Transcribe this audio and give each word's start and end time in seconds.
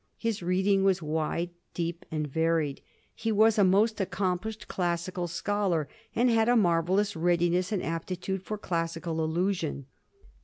His 0.17 0.41
reading 0.41 0.83
was 0.83 1.03
wide, 1.03 1.51
deep, 1.75 2.07
and 2.09 2.27
varied; 2.27 2.81
he 3.13 3.31
was 3.31 3.59
a 3.59 3.63
most 3.63 4.01
accomplished 4.01 4.67
classical 4.67 5.27
scholar, 5.27 5.87
and 6.15 6.27
had 6.27 6.49
a 6.49 6.55
marvellous 6.55 7.15
readiness 7.15 7.71
and 7.71 7.83
aptitude 7.83 8.41
for 8.41 8.57
classical 8.57 9.23
allusion. 9.23 9.85